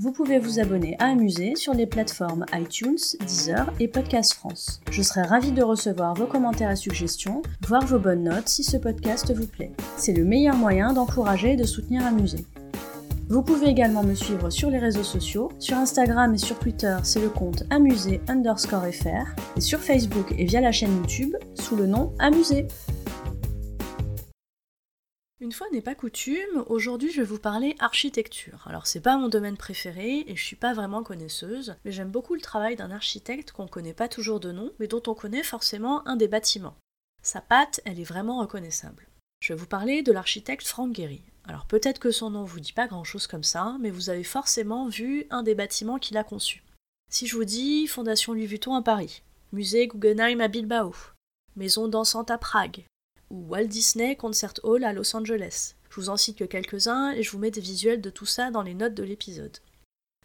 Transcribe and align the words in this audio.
Vous 0.00 0.12
pouvez 0.12 0.38
vous 0.38 0.60
abonner 0.60 0.94
à 1.00 1.06
Amuser 1.06 1.56
sur 1.56 1.74
les 1.74 1.86
plateformes 1.86 2.46
iTunes, 2.52 2.98
Deezer 3.18 3.72
et 3.80 3.88
Podcast 3.88 4.34
France. 4.34 4.80
Je 4.92 5.02
serai 5.02 5.22
ravie 5.22 5.50
de 5.50 5.60
recevoir 5.60 6.14
vos 6.14 6.26
commentaires 6.26 6.70
et 6.70 6.76
suggestions, 6.76 7.42
voire 7.66 7.84
vos 7.84 7.98
bonnes 7.98 8.22
notes 8.22 8.48
si 8.48 8.62
ce 8.62 8.76
podcast 8.76 9.34
vous 9.34 9.48
plaît. 9.48 9.72
C'est 9.96 10.12
le 10.12 10.24
meilleur 10.24 10.54
moyen 10.54 10.92
d'encourager 10.92 11.54
et 11.54 11.56
de 11.56 11.64
soutenir 11.64 12.06
Amuser. 12.06 12.46
Vous 13.28 13.42
pouvez 13.42 13.66
également 13.66 14.04
me 14.04 14.14
suivre 14.14 14.50
sur 14.50 14.70
les 14.70 14.78
réseaux 14.78 15.02
sociaux. 15.02 15.50
Sur 15.58 15.76
Instagram 15.76 16.32
et 16.32 16.38
sur 16.38 16.60
Twitter, 16.60 16.96
c'est 17.02 17.20
le 17.20 17.28
compte 17.28 17.64
amusé 17.68 18.20
underscore 18.28 18.86
fr. 18.92 19.34
Et 19.56 19.60
sur 19.60 19.80
Facebook 19.80 20.32
et 20.38 20.44
via 20.44 20.60
la 20.60 20.70
chaîne 20.70 20.96
YouTube, 20.96 21.34
sous 21.54 21.74
le 21.74 21.88
nom 21.88 22.12
Amusé. 22.20 22.68
Une 25.48 25.54
fois 25.54 25.68
n'est 25.72 25.80
pas 25.80 25.94
coutume, 25.94 26.62
aujourd'hui 26.66 27.10
je 27.10 27.22
vais 27.22 27.26
vous 27.26 27.38
parler 27.38 27.74
architecture. 27.78 28.66
Alors 28.66 28.86
c'est 28.86 29.00
pas 29.00 29.16
mon 29.16 29.30
domaine 29.30 29.56
préféré 29.56 30.22
et 30.26 30.36
je 30.36 30.44
suis 30.44 30.56
pas 30.56 30.74
vraiment 30.74 31.02
connaisseuse, 31.02 31.74
mais 31.86 31.90
j'aime 31.90 32.10
beaucoup 32.10 32.34
le 32.34 32.42
travail 32.42 32.76
d'un 32.76 32.90
architecte 32.90 33.52
qu'on 33.52 33.66
connaît 33.66 33.94
pas 33.94 34.08
toujours 34.08 34.40
de 34.40 34.52
nom, 34.52 34.70
mais 34.78 34.88
dont 34.88 35.02
on 35.06 35.14
connaît 35.14 35.42
forcément 35.42 36.06
un 36.06 36.16
des 36.16 36.28
bâtiments. 36.28 36.76
Sa 37.22 37.40
patte, 37.40 37.80
elle 37.86 37.98
est 37.98 38.04
vraiment 38.04 38.40
reconnaissable. 38.40 39.08
Je 39.40 39.54
vais 39.54 39.58
vous 39.58 39.66
parler 39.66 40.02
de 40.02 40.12
l'architecte 40.12 40.66
Frank 40.66 40.94
Gehry. 40.94 41.22
Alors 41.44 41.64
peut-être 41.64 41.98
que 41.98 42.10
son 42.10 42.28
nom 42.28 42.44
vous 42.44 42.60
dit 42.60 42.74
pas 42.74 42.86
grand 42.86 43.04
chose 43.04 43.26
comme 43.26 43.42
ça, 43.42 43.78
mais 43.80 43.88
vous 43.88 44.10
avez 44.10 44.24
forcément 44.24 44.86
vu 44.86 45.24
un 45.30 45.42
des 45.42 45.54
bâtiments 45.54 45.98
qu'il 45.98 46.18
a 46.18 46.24
conçu. 46.24 46.62
Si 47.10 47.26
je 47.26 47.34
vous 47.34 47.46
dis 47.46 47.86
Fondation 47.86 48.34
Louis 48.34 48.44
Vuitton 48.44 48.74
à 48.74 48.82
Paris, 48.82 49.22
Musée 49.52 49.86
Guggenheim 49.86 50.42
à 50.42 50.48
Bilbao, 50.48 50.94
Maison 51.56 51.88
dansante 51.88 52.30
à 52.30 52.36
Prague, 52.36 52.84
ou 53.30 53.46
Walt 53.48 53.66
Disney 53.66 54.16
Concert 54.16 54.54
Hall 54.62 54.84
à 54.84 54.92
Los 54.92 55.16
Angeles. 55.16 55.74
Je 55.90 55.96
vous 55.96 56.08
en 56.10 56.16
cite 56.16 56.38
que 56.38 56.44
quelques-uns 56.44 57.12
et 57.12 57.22
je 57.22 57.30
vous 57.30 57.38
mets 57.38 57.50
des 57.50 57.60
visuels 57.60 58.00
de 58.00 58.10
tout 58.10 58.26
ça 58.26 58.50
dans 58.50 58.62
les 58.62 58.74
notes 58.74 58.94
de 58.94 59.02
l'épisode. 59.02 59.58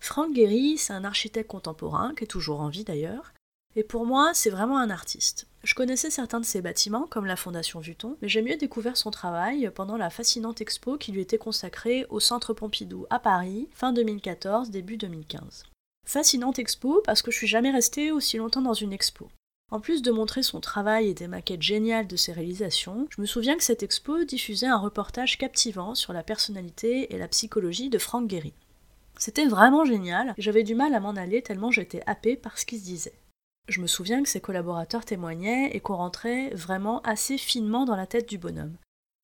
Frank 0.01 0.35
Gehry, 0.35 0.77
c'est 0.77 0.93
un 0.93 1.05
architecte 1.05 1.49
contemporain, 1.49 2.13
qui 2.15 2.25
est 2.25 2.27
toujours 2.27 2.59
en 2.59 2.69
vie 2.69 2.83
d'ailleurs, 2.83 3.33
et 3.75 3.83
pour 3.83 4.05
moi, 4.05 4.31
c'est 4.33 4.49
vraiment 4.49 4.77
un 4.77 4.89
artiste. 4.89 5.47
Je 5.63 5.73
connaissais 5.73 6.11
certains 6.11 6.39
de 6.39 6.45
ses 6.45 6.61
bâtiments, 6.61 7.07
comme 7.09 7.25
la 7.25 7.35
Fondation 7.35 7.79
Vuitton, 7.79 8.17
mais 8.21 8.27
j'ai 8.27 8.41
mieux 8.41 8.57
découvert 8.57 8.97
son 8.97 9.11
travail 9.11 9.71
pendant 9.73 9.97
la 9.97 10.09
fascinante 10.09 10.61
expo 10.61 10.97
qui 10.97 11.11
lui 11.11 11.21
était 11.21 11.37
consacrée 11.37 12.05
au 12.09 12.19
Centre 12.19 12.53
Pompidou 12.53 13.07
à 13.09 13.19
Paris, 13.19 13.69
fin 13.71 13.93
2014, 13.93 14.69
début 14.69 14.97
2015. 14.97 15.63
Fascinante 16.05 16.59
expo 16.59 17.01
parce 17.05 17.21
que 17.21 17.31
je 17.31 17.37
suis 17.37 17.47
jamais 17.47 17.71
restée 17.71 18.11
aussi 18.11 18.37
longtemps 18.37 18.61
dans 18.61 18.73
une 18.73 18.93
expo. 18.93 19.29
En 19.72 19.80
plus 19.80 20.02
de 20.02 20.11
montrer 20.11 20.44
son 20.44 20.59
travail 20.59 21.08
et 21.08 21.14
des 21.14 21.28
maquettes 21.28 21.61
géniales 21.61 22.08
de 22.08 22.16
ses 22.16 22.31
réalisations, 22.31 23.08
je 23.09 23.22
me 23.22 23.25
souviens 23.25 23.58
que 23.58 23.64
cette 23.64 23.81
expo 23.83 24.23
diffusait 24.23 24.67
un 24.67 24.78
reportage 24.78 25.38
captivant 25.38 25.95
sur 25.95 26.14
la 26.14 26.23
personnalité 26.23 27.14
et 27.14 27.17
la 27.17 27.28
psychologie 27.28 27.89
de 27.89 27.97
Frank 27.97 28.30
Gehry. 28.30 28.53
C'était 29.17 29.47
vraiment 29.47 29.86
génial, 29.86 30.33
j'avais 30.38 30.64
du 30.64 30.75
mal 30.75 30.94
à 30.94 31.00
m'en 31.00 31.11
aller 31.11 31.42
tellement 31.42 31.72
j'étais 31.72 32.03
happée 32.05 32.36
par 32.36 32.58
ce 32.58 32.66
qui 32.66 32.80
se 32.80 32.86
disait. 32.86 33.14
Je 33.67 33.81
me 33.81 33.88
souviens 33.88 34.22
que 34.22 34.30
ses 34.30 34.42
collaborateurs 34.42 35.05
témoignaient 35.05 35.72
et 35.73 35.80
qu'on 35.80 35.95
rentrait 35.95 36.49
vraiment 36.49 37.02
assez 37.02 37.37
finement 37.37 37.86
dans 37.86 37.95
la 37.95 38.08
tête 38.08 38.27
du 38.27 38.37
bonhomme. 38.37 38.76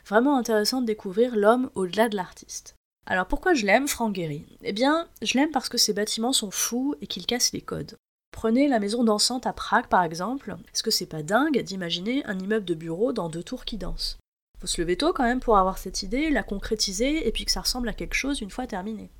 Vraiment 0.06 0.38
intéressant 0.38 0.80
de 0.80 0.86
découvrir 0.86 1.36
l'homme 1.36 1.70
au-delà 1.74 2.08
de 2.08 2.16
l'artiste. 2.16 2.74
Alors 3.06 3.26
pourquoi 3.26 3.54
je 3.54 3.66
l'aime, 3.66 3.88
Frank 3.88 4.14
Gehry 4.14 4.46
Eh 4.62 4.72
bien, 4.72 5.08
je 5.22 5.36
l'aime 5.36 5.50
parce 5.50 5.68
que 5.68 5.78
ses 5.78 5.92
bâtiments 5.92 6.32
sont 6.32 6.50
fous 6.50 6.94
et 7.00 7.06
qu'il 7.06 7.26
casse 7.26 7.52
les 7.52 7.60
codes. 7.60 7.96
Prenez 8.32 8.68
la 8.68 8.78
maison 8.78 9.04
dansante 9.04 9.46
à 9.46 9.52
Prague 9.52 9.88
par 9.88 10.02
exemple. 10.02 10.56
Est-ce 10.72 10.82
que 10.82 10.90
c'est 10.90 11.06
pas 11.06 11.22
dingue 11.22 11.60
d'imaginer 11.62 12.24
un 12.26 12.38
immeuble 12.38 12.64
de 12.64 12.74
bureau 12.74 13.12
dans 13.12 13.28
deux 13.28 13.42
tours 13.42 13.64
qui 13.64 13.76
dansent? 13.76 14.18
Faut 14.60 14.66
se 14.66 14.80
lever 14.80 14.96
tôt 14.96 15.12
quand 15.12 15.24
même 15.24 15.40
pour 15.40 15.56
avoir 15.56 15.78
cette 15.78 16.02
idée, 16.02 16.30
la 16.30 16.42
concrétiser 16.42 17.26
et 17.26 17.32
puis 17.32 17.44
que 17.44 17.52
ça 17.52 17.62
ressemble 17.62 17.88
à 17.88 17.94
quelque 17.94 18.14
chose 18.14 18.40
une 18.40 18.50
fois 18.50 18.66
terminé. 18.66 19.10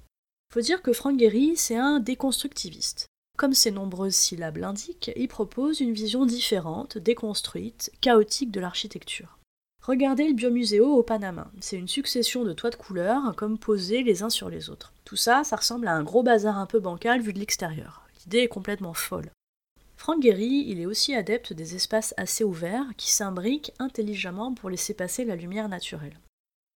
Faut 0.53 0.61
dire 0.61 0.83
que 0.83 0.93
Frank 0.93 1.19
Gehry, 1.19 1.57
c'est 1.57 1.77
un 1.77 2.01
déconstructiviste. 2.01 3.07
Comme 3.39 3.55
ses 3.55 3.71
nombreuses 3.71 4.17
syllabes 4.17 4.59
l'indiquent, 4.59 5.13
il 5.17 5.29
propose 5.29 5.81
une 5.81 5.95
vision 5.95 6.27
différente, 6.27 6.99
déconstruite, 6.99 7.91
chaotique 8.01 8.51
de 8.51 8.61
l'architecture. 8.61 9.39
Regardez 9.83 10.29
le 10.29 10.35
Biomuséo 10.35 10.87
au 10.87 11.03
Panama. 11.03 11.51
C'est 11.61 11.79
une 11.79 11.89
succession 11.89 12.45
de 12.45 12.53
toits 12.53 12.69
de 12.69 12.77
couleurs, 12.77 13.35
comme 13.37 13.59
posés 13.59 14.03
les 14.03 14.23
uns 14.23 14.29
sur 14.29 14.51
les 14.51 14.69
autres. 14.69 14.93
Tout 15.07 15.17
ça, 15.17 15.43
ça 15.43 15.57
ressemble 15.57 15.89
à 15.89 15.95
un 15.95 16.03
gros 16.03 16.23
bazar 16.23 16.59
un 16.59 16.67
peu 16.67 16.81
bancal 16.81 17.23
vu 17.23 17.33
de 17.33 17.39
l'extérieur. 17.39 18.07
L'idée 18.25 18.41
est 18.41 18.49
complètement 18.49 18.95
folle. 18.95 19.31
Frank 19.97 20.23
Gehry, 20.23 20.65
il 20.69 20.81
est 20.81 20.87
aussi 20.87 21.15
adepte 21.15 21.53
des 21.53 21.75
espaces 21.75 22.15
assez 22.17 22.43
ouverts 22.43 22.87
qui 22.97 23.11
s'imbriquent 23.11 23.73
intelligemment 23.79 24.55
pour 24.55 24.71
laisser 24.71 24.95
passer 24.95 25.25
la 25.25 25.37
lumière 25.37 25.69
naturelle. 25.69 26.19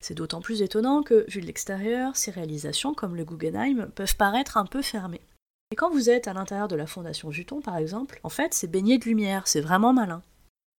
C'est 0.02 0.14
d'autant 0.14 0.42
plus 0.42 0.60
étonnant 0.60 1.02
que, 1.02 1.24
vu 1.30 1.40
de 1.40 1.46
l'extérieur, 1.46 2.16
ces 2.16 2.30
réalisations, 2.30 2.92
comme 2.92 3.16
le 3.16 3.24
Guggenheim, 3.24 3.90
peuvent 3.94 4.16
paraître 4.16 4.58
un 4.58 4.66
peu 4.66 4.82
fermées. 4.82 5.22
Et 5.70 5.76
quand 5.76 5.90
vous 5.90 6.10
êtes 6.10 6.28
à 6.28 6.34
l'intérieur 6.34 6.68
de 6.68 6.76
la 6.76 6.86
Fondation 6.86 7.30
Juton, 7.30 7.62
par 7.62 7.78
exemple, 7.78 8.20
en 8.22 8.28
fait, 8.28 8.52
c'est 8.52 8.70
baigné 8.70 8.98
de 8.98 9.06
lumière, 9.06 9.48
c'est 9.48 9.62
vraiment 9.62 9.94
malin. 9.94 10.22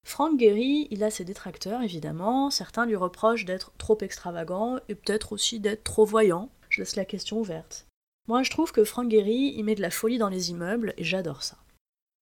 Frank 0.06 0.40
Gehry, 0.40 0.88
il 0.92 1.04
a 1.04 1.10
ses 1.10 1.26
détracteurs, 1.26 1.82
évidemment. 1.82 2.52
Certains 2.52 2.86
lui 2.86 2.96
reprochent 2.96 3.46
d'être 3.46 3.72
trop 3.80 3.98
extravagant 4.02 4.78
et 4.88 4.94
peut-être 4.94 5.34
aussi 5.34 5.60
d'être 5.60 5.84
trop 5.84 6.06
voyant. 6.06 6.50
Je 6.70 6.82
laisse 6.82 6.96
la 6.96 7.06
question 7.06 7.40
ouverte. 7.40 7.88
Moi, 8.28 8.42
je 8.42 8.50
trouve 8.50 8.72
que 8.72 8.84
Frank 8.84 9.10
Gehry, 9.10 9.54
il 9.56 9.64
met 9.64 9.76
de 9.76 9.82
la 9.82 9.92
folie 9.92 10.18
dans 10.18 10.30
les 10.30 10.50
immeubles 10.50 10.94
et 10.98 11.04
j'adore 11.04 11.44
ça. 11.44 11.58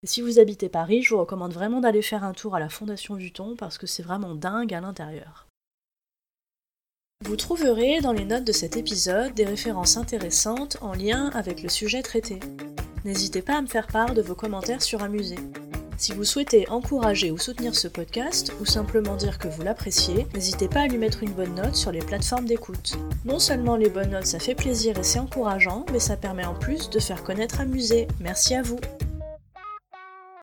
Et 0.03 0.08
si 0.08 0.22
vous 0.22 0.38
habitez 0.38 0.68
Paris, 0.68 1.02
je 1.02 1.14
vous 1.14 1.19
recommande 1.22 1.53
vraiment 1.53 1.80
d'aller 1.80 2.02
faire 2.02 2.25
un 2.25 2.34
tour 2.34 2.56
à 2.56 2.59
la 2.59 2.68
Fondation 2.68 3.16
Vuitton 3.16 3.56
parce 3.58 3.78
que 3.78 3.88
c'est 3.88 4.03
vraiment 4.03 4.36
dingue 4.36 4.74
à 4.74 4.81
l'intérieur. 4.81 5.47
Vous 7.24 7.38
trouverez 7.38 8.02
dans 8.02 8.12
les 8.12 8.25
notes 8.25 8.44
de 8.44 8.52
cet 8.52 8.75
épisode 8.75 9.34
des 9.34 9.46
références 9.46 9.96
intéressantes 9.96 10.78
en 10.81 10.91
lien 10.91 11.30
avec 11.30 11.64
le 11.64 11.69
sujet 11.69 12.02
traité. 12.02 12.41
N'hésitez 13.06 13.41
pas 13.41 13.58
à 13.58 13.62
me 13.62 13.68
faire 13.68 13.88
part 13.88 14.14
de 14.14 14.22
vos 14.22 14.35
commentaires 14.35 14.81
sur 14.81 15.03
Amusé. 15.03 15.38
Si 16.03 16.12
vous 16.12 16.25
souhaitez 16.25 16.68
encourager 16.68 17.31
ou 17.31 17.38
soutenir 17.38 17.75
ce 17.75 17.88
podcast, 17.88 18.52
ou 18.59 18.66
simplement 18.66 19.16
dire 19.16 19.38
que 19.40 19.47
vous 19.47 19.62
l'appréciez, 19.62 20.28
n'hésitez 20.34 20.68
pas 20.68 20.81
à 20.81 20.88
lui 20.88 20.97
mettre 20.97 21.24
une 21.24 21.31
bonne 21.31 21.56
note 21.56 21.78
sur 21.78 21.94
les 21.94 22.02
plateformes 22.02 22.44
d'écoute. 22.44 22.97
Non 23.24 23.40
seulement 23.40 23.78
les 23.78 23.88
bonnes 23.88 24.09
notes 24.09 24.25
ça 24.25 24.40
fait 24.40 24.53
plaisir 24.53 25.00
et 25.00 25.03
c'est 25.03 25.19
encourageant, 25.19 25.86
mais 25.94 26.02
ça 26.02 26.18
permet 26.18 26.44
en 26.44 26.56
plus 26.56 26.90
de 26.90 27.00
faire 27.00 27.24
connaître 27.24 27.62
Amusé. 27.62 28.09
Merci 28.19 28.53
à 28.53 28.64
vous 28.64 28.80